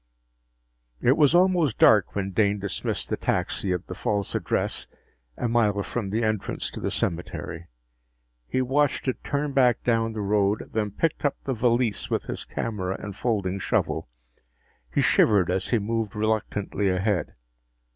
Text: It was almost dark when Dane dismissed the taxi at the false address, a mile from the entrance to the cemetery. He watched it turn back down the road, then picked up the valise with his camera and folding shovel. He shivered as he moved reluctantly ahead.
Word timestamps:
It 0.99 1.15
was 1.15 1.35
almost 1.35 1.77
dark 1.77 2.15
when 2.15 2.31
Dane 2.31 2.57
dismissed 2.57 3.09
the 3.09 3.17
taxi 3.17 3.71
at 3.71 3.85
the 3.85 3.93
false 3.93 4.33
address, 4.33 4.87
a 5.37 5.47
mile 5.47 5.83
from 5.83 6.09
the 6.09 6.23
entrance 6.23 6.71
to 6.71 6.79
the 6.79 6.89
cemetery. 6.89 7.67
He 8.47 8.63
watched 8.63 9.07
it 9.07 9.23
turn 9.23 9.51
back 9.53 9.83
down 9.83 10.13
the 10.13 10.21
road, 10.21 10.71
then 10.73 10.89
picked 10.89 11.23
up 11.23 11.43
the 11.43 11.53
valise 11.53 12.09
with 12.09 12.23
his 12.23 12.45
camera 12.45 12.97
and 12.99 13.15
folding 13.15 13.59
shovel. 13.59 14.07
He 14.91 15.01
shivered 15.01 15.51
as 15.51 15.67
he 15.67 15.77
moved 15.77 16.15
reluctantly 16.15 16.89
ahead. 16.89 17.35